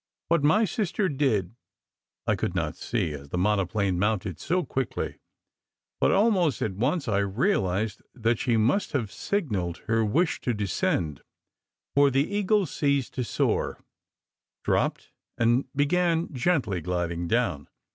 [0.29, 1.53] What my sister did
[2.25, 5.19] I could not see, as the monoplane mounted so quickly;
[5.99, 10.55] but al most at once I realized that she must have signalled her wish to
[10.55, 11.21] descend,
[11.93, 13.79] for the Eagle ceased to soar,
[14.63, 17.67] dropped, and began gently gliding down.